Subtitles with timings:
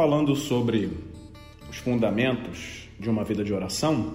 [0.00, 0.90] Falando sobre
[1.68, 4.14] os fundamentos de uma vida de oração,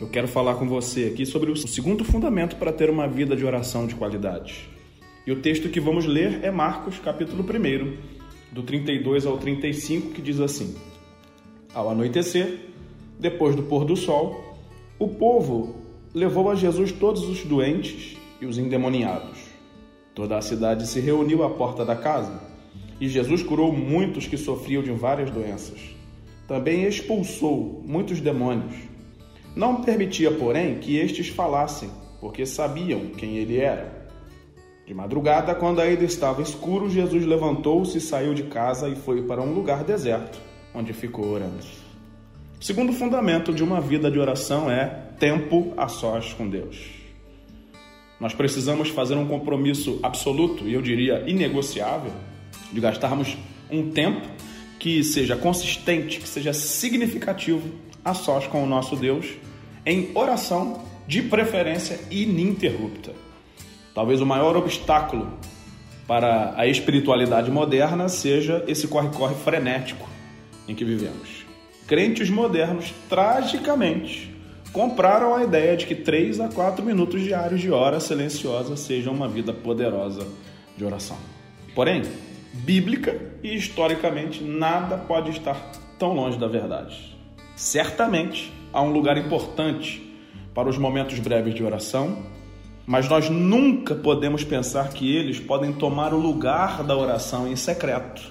[0.00, 3.44] eu quero falar com você aqui sobre o segundo fundamento para ter uma vida de
[3.44, 4.68] oração de qualidade.
[5.26, 10.22] E o texto que vamos ler é Marcos, capítulo 1, do 32 ao 35, que
[10.22, 10.76] diz assim:
[11.74, 12.60] Ao anoitecer,
[13.18, 14.56] depois do pôr do sol,
[14.96, 15.74] o povo
[16.14, 19.40] levou a Jesus todos os doentes e os endemoniados.
[20.14, 22.51] Toda a cidade se reuniu à porta da casa,
[23.02, 25.76] e Jesus curou muitos que sofriam de várias doenças.
[26.46, 28.76] Também expulsou muitos demônios.
[29.56, 34.06] Não permitia, porém, que estes falassem, porque sabiam quem ele era.
[34.86, 39.52] De madrugada, quando ainda estava escuro, Jesus levantou-se, saiu de casa e foi para um
[39.52, 40.40] lugar deserto,
[40.72, 41.58] onde ficou orando.
[42.60, 44.86] O segundo fundamento de uma vida de oração é
[45.18, 46.88] tempo a sós com Deus.
[48.20, 52.12] Nós precisamos fazer um compromisso absoluto e eu diria inegociável
[52.72, 53.36] de gastarmos
[53.70, 54.26] um tempo
[54.78, 57.68] que seja consistente, que seja significativo
[58.04, 59.26] a sós com o nosso Deus
[59.86, 63.12] em oração, de preferência ininterrupta.
[63.94, 65.28] Talvez o maior obstáculo
[66.06, 70.08] para a espiritualidade moderna seja esse corre-corre frenético
[70.68, 71.44] em que vivemos.
[71.86, 74.34] Crentes modernos, tragicamente,
[74.72, 79.28] compraram a ideia de que 3 a 4 minutos diários de hora silenciosa sejam uma
[79.28, 80.26] vida poderosa
[80.76, 81.18] de oração.
[81.74, 82.02] Porém,
[82.52, 85.56] bíblica e historicamente, nada pode estar
[85.98, 87.16] tão longe da verdade.
[87.56, 90.10] Certamente há um lugar importante
[90.54, 92.24] para os momentos breves de oração,
[92.86, 98.22] mas nós nunca podemos pensar que eles podem tomar o lugar da oração em secreto.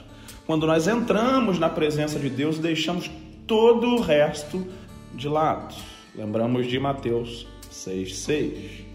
[0.45, 3.09] Quando nós entramos na presença de Deus, deixamos
[3.47, 4.67] todo o resto
[5.13, 5.73] de lado.
[6.15, 8.85] Lembramos de Mateus 6,6.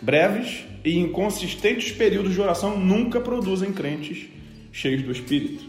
[0.00, 4.28] Breves e inconsistentes períodos de oração nunca produzem crentes
[4.78, 5.64] cheios do Espírito.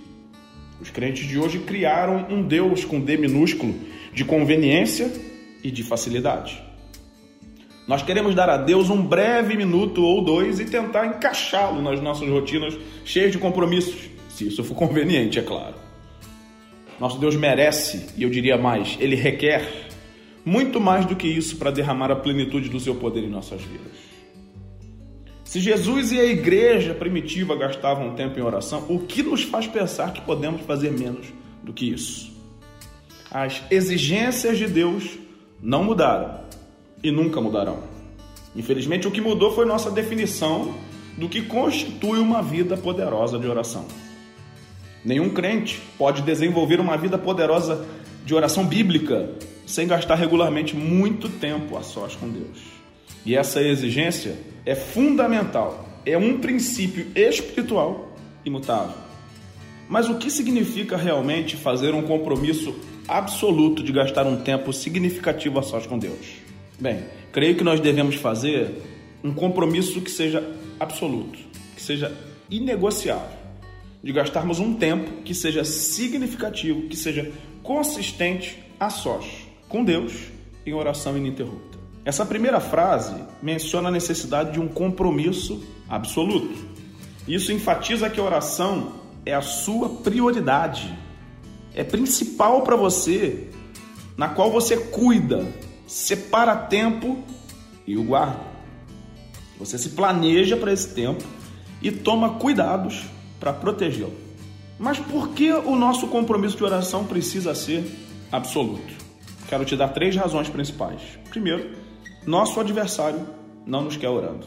[0.79, 3.73] Os crentes de hoje criaram um Deus com D minúsculo
[4.13, 5.11] de conveniência
[5.63, 6.61] e de facilidade.
[7.87, 12.29] Nós queremos dar a Deus um breve minuto ou dois e tentar encaixá-lo nas nossas
[12.29, 15.75] rotinas cheias de compromissos, se isso for conveniente, é claro.
[16.99, 19.89] Nosso Deus merece, e eu diria mais, ele requer
[20.45, 24.18] muito mais do que isso para derramar a plenitude do seu poder em nossas vidas.
[25.49, 30.13] Se Jesus e a igreja primitiva gastavam tempo em oração, o que nos faz pensar
[30.13, 31.25] que podemos fazer menos
[31.63, 32.31] do que isso?
[33.31, 35.17] As exigências de Deus
[35.59, 36.41] não mudaram
[37.03, 37.79] e nunca mudarão.
[38.55, 40.75] Infelizmente, o que mudou foi nossa definição
[41.17, 43.87] do que constitui uma vida poderosa de oração.
[45.03, 47.87] Nenhum crente pode desenvolver uma vida poderosa
[48.23, 49.31] de oração bíblica
[49.65, 52.78] sem gastar regularmente muito tempo a sós com Deus.
[53.25, 58.15] E essa exigência é fundamental, é um princípio espiritual
[58.45, 58.95] imutável.
[59.87, 62.75] Mas o que significa realmente fazer um compromisso
[63.07, 66.37] absoluto de gastar um tempo significativo a sós com Deus?
[66.79, 68.69] Bem, creio que nós devemos fazer
[69.23, 70.47] um compromisso que seja
[70.79, 71.39] absoluto,
[71.75, 72.15] que seja
[72.49, 73.37] inegociável,
[74.03, 77.31] de gastarmos um tempo que seja significativo, que seja
[77.63, 79.25] consistente a sós
[79.67, 80.13] com Deus
[80.65, 81.78] em oração ininterrupta.
[82.05, 86.57] Essa primeira frase menciona a necessidade de um compromisso absoluto.
[87.27, 88.93] Isso enfatiza que a oração
[89.25, 90.97] é a sua prioridade,
[91.75, 93.49] é principal para você,
[94.17, 95.45] na qual você cuida,
[95.85, 97.23] separa tempo
[97.85, 98.49] e o guarda.
[99.59, 101.23] Você se planeja para esse tempo
[101.81, 103.03] e toma cuidados
[103.39, 104.13] para protegê-lo.
[104.77, 107.83] Mas por que o nosso compromisso de oração precisa ser
[108.31, 108.93] absoluto?
[109.47, 111.01] Quero te dar três razões principais.
[111.29, 111.71] Primeiro,
[112.25, 113.25] nosso adversário
[113.65, 114.45] não nos quer orando.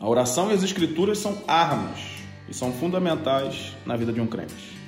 [0.00, 1.98] A oração e as escrituras são armas
[2.48, 4.78] e são fundamentais na vida de um crente.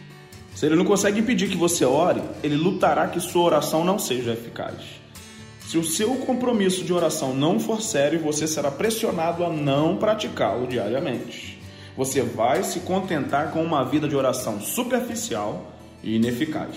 [0.55, 4.33] Se ele não consegue impedir que você ore, ele lutará que sua oração não seja
[4.33, 4.77] eficaz.
[5.67, 10.67] Se o seu compromisso de oração não for sério, você será pressionado a não praticá-lo
[10.67, 11.59] diariamente.
[11.97, 15.73] Você vai se contentar com uma vida de oração superficial
[16.03, 16.77] e ineficaz.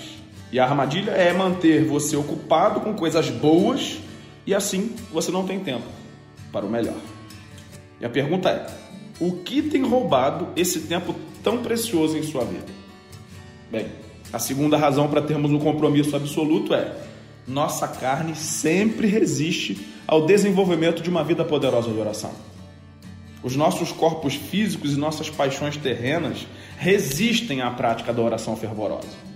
[0.52, 3.98] E a armadilha é manter você ocupado com coisas boas
[4.46, 5.86] e assim você não tem tempo
[6.52, 6.98] para o melhor.
[8.00, 8.68] E a pergunta é:
[9.20, 12.66] o que tem roubado esse tempo tão precioso em sua vida?
[13.72, 13.88] Bem,
[14.32, 16.96] a segunda razão para termos um compromisso absoluto é:
[17.48, 22.32] nossa carne sempre resiste ao desenvolvimento de uma vida poderosa de oração.
[23.44, 29.35] Os nossos corpos físicos e nossas paixões terrenas resistem à prática da oração fervorosa.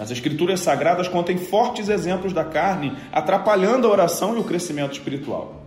[0.00, 5.66] As Escrituras Sagradas contêm fortes exemplos da carne atrapalhando a oração e o crescimento espiritual.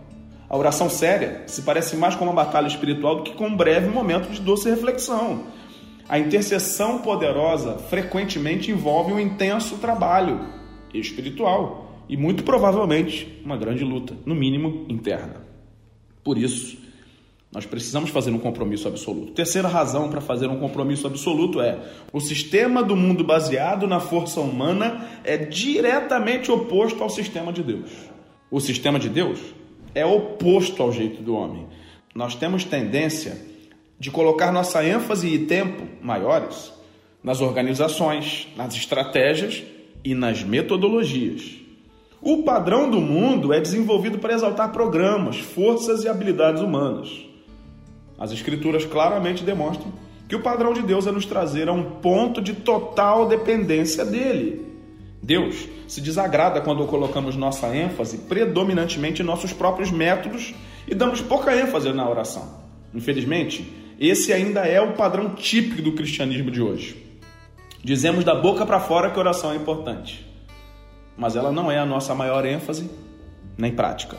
[0.50, 3.86] A oração séria se parece mais com uma batalha espiritual do que com um breve
[3.86, 5.44] momento de doce reflexão.
[6.08, 10.48] A intercessão poderosa frequentemente envolve um intenso trabalho
[10.92, 15.36] espiritual e muito provavelmente uma grande luta, no mínimo interna.
[16.24, 16.76] Por isso,
[17.54, 19.32] nós precisamos fazer um compromisso absoluto.
[19.32, 21.78] Terceira razão para fazer um compromisso absoluto é:
[22.12, 27.90] o sistema do mundo baseado na força humana é diretamente oposto ao sistema de Deus.
[28.50, 29.38] O sistema de Deus
[29.94, 31.68] é oposto ao jeito do homem.
[32.12, 33.40] Nós temos tendência
[34.00, 36.72] de colocar nossa ênfase e tempo maiores
[37.22, 39.62] nas organizações, nas estratégias
[40.02, 41.52] e nas metodologias.
[42.20, 47.33] O padrão do mundo é desenvolvido para exaltar programas, forças e habilidades humanas.
[48.18, 49.92] As Escrituras claramente demonstram
[50.28, 54.64] que o padrão de Deus é nos trazer a um ponto de total dependência dele.
[55.22, 60.54] Deus se desagrada quando colocamos nossa ênfase predominantemente em nossos próprios métodos
[60.86, 62.62] e damos pouca ênfase na oração.
[62.94, 66.96] Infelizmente, esse ainda é o padrão típico do cristianismo de hoje.
[67.82, 70.26] Dizemos da boca para fora que oração é importante,
[71.16, 72.90] mas ela não é a nossa maior ênfase
[73.56, 74.16] nem prática.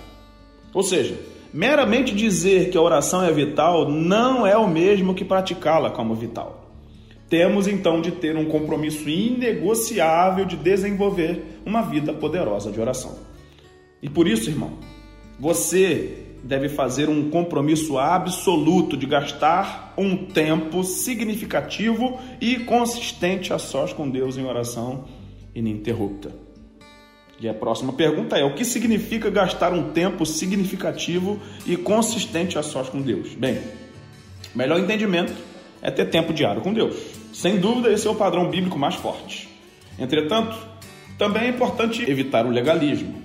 [0.74, 1.18] Ou seja,
[1.56, 6.70] Meramente dizer que a oração é vital não é o mesmo que praticá-la como vital.
[7.30, 13.18] Temos então de ter um compromisso inegociável de desenvolver uma vida poderosa de oração.
[14.04, 14.80] E por isso, irmão,
[15.40, 23.94] você deve fazer um compromisso absoluto de gastar um tempo significativo e consistente a sós
[23.94, 25.06] com Deus em oração
[25.56, 26.45] ininterrupta.
[27.40, 32.64] E a próxima pergunta é: o que significa gastar um tempo significativo e consistente a
[32.64, 33.34] sós com Deus?
[33.36, 33.60] Bem,
[34.54, 35.34] melhor entendimento
[35.82, 36.96] é ter tempo diário com Deus.
[37.34, 39.50] Sem dúvida, esse é o padrão bíblico mais forte.
[40.00, 40.58] Entretanto,
[41.18, 43.24] também é importante evitar o legalismo.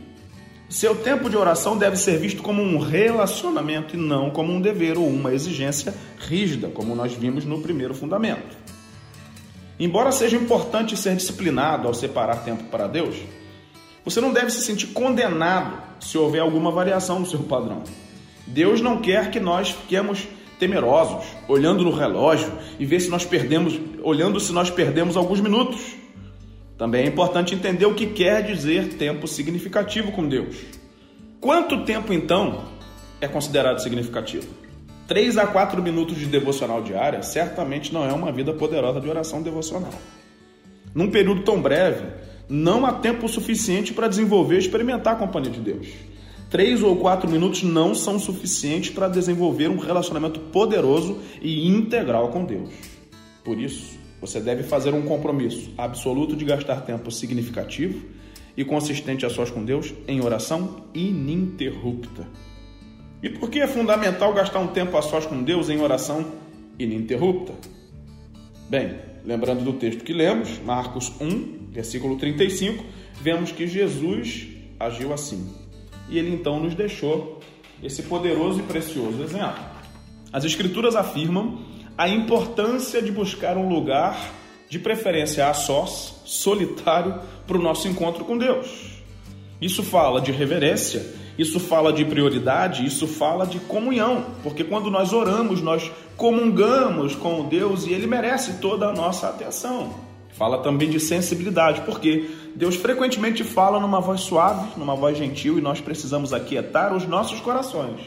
[0.68, 4.96] Seu tempo de oração deve ser visto como um relacionamento e não como um dever
[4.96, 8.56] ou uma exigência rígida, como nós vimos no primeiro fundamento.
[9.80, 13.16] Embora seja importante ser disciplinado ao separar tempo para Deus,
[14.04, 17.82] você não deve se sentir condenado se houver alguma variação no seu padrão.
[18.46, 20.26] Deus não quer que nós fiquemos
[20.58, 25.80] temerosos, olhando no relógio e ver se nós perdemos, olhando se nós perdemos alguns minutos.
[26.76, 30.56] Também é importante entender o que quer dizer tempo significativo com Deus.
[31.40, 32.64] Quanto tempo então
[33.20, 34.48] é considerado significativo?
[35.06, 39.42] 3 a 4 minutos de devocional diária certamente não é uma vida poderosa de oração
[39.42, 39.92] devocional.
[40.94, 42.06] Num período tão breve,
[42.50, 45.86] não há tempo suficiente para desenvolver e experimentar a companhia de Deus.
[46.50, 52.44] Três ou quatro minutos não são suficientes para desenvolver um relacionamento poderoso e integral com
[52.44, 52.70] Deus.
[53.44, 58.04] Por isso, você deve fazer um compromisso absoluto de gastar tempo significativo
[58.56, 62.26] e consistente a sós com Deus em oração ininterrupta.
[63.22, 66.26] E por que é fundamental gastar um tempo a sós com Deus em oração
[66.78, 67.52] ininterrupta?
[68.68, 72.84] Bem, lembrando do texto que lemos, Marcos 1, versículo 35,
[73.20, 75.54] vemos que Jesus agiu assim.
[76.08, 77.40] E ele então nos deixou
[77.82, 79.62] esse poderoso e precioso exemplo.
[80.32, 81.60] As Escrituras afirmam
[81.96, 84.32] a importância de buscar um lugar,
[84.68, 89.02] de preferência a sós, solitário, para o nosso encontro com Deus.
[89.60, 91.04] Isso fala de reverência,
[91.38, 97.48] isso fala de prioridade, isso fala de comunhão, porque quando nós oramos, nós comungamos com
[97.48, 99.94] Deus e Ele merece toda a nossa atenção.
[100.32, 105.60] Fala também de sensibilidade, porque Deus frequentemente fala numa voz suave, numa voz gentil, e
[105.60, 108.00] nós precisamos aquietar os nossos corações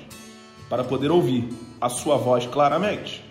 [0.70, 1.48] para poder ouvir
[1.80, 3.24] a sua voz claramente.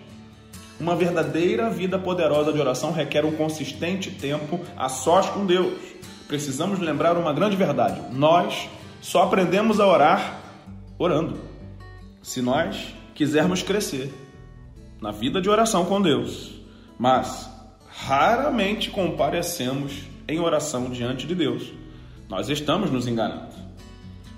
[0.79, 5.73] Uma verdadeira vida poderosa de oração requer um consistente tempo a sós com Deus.
[6.27, 8.67] Precisamos lembrar uma grande verdade: nós
[9.03, 10.39] só aprendemos a orar
[10.97, 11.37] orando.
[12.21, 14.13] Se nós quisermos crescer
[15.01, 16.53] na vida de oração com Deus,
[16.97, 17.49] mas
[17.89, 21.73] raramente comparecemos em oração diante de Deus.
[22.29, 23.53] Nós estamos nos enganando.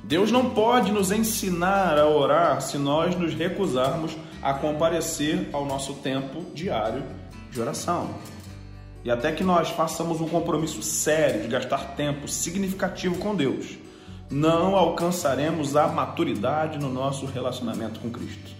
[0.03, 5.93] Deus não pode nos ensinar a orar se nós nos recusarmos a comparecer ao nosso
[5.93, 7.03] tempo diário
[7.51, 8.15] de oração.
[9.03, 13.85] E até que nós façamos um compromisso sério de gastar tempo significativo com Deus,
[14.29, 18.55] não alcançaremos a maturidade no nosso relacionamento com Cristo.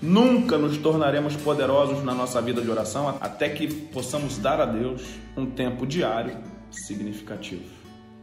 [0.00, 5.02] Nunca nos tornaremos poderosos na nossa vida de oração até que possamos dar a Deus
[5.36, 6.36] um tempo diário
[6.70, 7.64] significativo.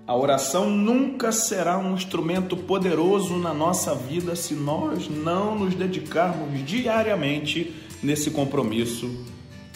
[0.05, 6.63] A oração nunca será um instrumento poderoso na nossa vida se nós não nos dedicarmos
[6.65, 7.73] diariamente
[8.03, 9.09] nesse compromisso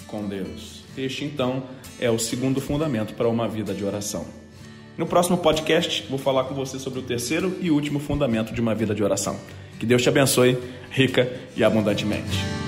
[0.05, 0.83] com Deus.
[0.97, 1.63] Este, então,
[1.99, 4.25] é o segundo fundamento para uma vida de oração.
[4.97, 8.73] No próximo podcast, vou falar com você sobre o terceiro e último fundamento de uma
[8.73, 9.39] vida de oração.
[9.79, 10.57] Que Deus te abençoe
[10.89, 12.66] rica e abundantemente.